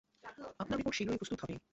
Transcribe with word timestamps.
আপনার 0.59 0.77
রিপোর্ট 0.77 0.95
শীঘ্রই 0.97 1.19
প্রস্তুত 1.19 1.39
হবে। 1.43 1.55